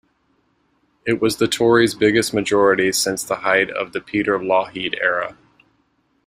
It 1.05 1.21
was 1.21 1.37
the 1.37 1.47
Tories' 1.47 1.93
biggest 1.93 2.33
majority 2.33 2.91
since 2.91 3.23
the 3.23 3.35
height 3.35 3.69
of 3.69 3.93
the 3.93 4.01
Peter 4.01 4.39
Lougheed 4.39 4.97
era. 4.99 5.37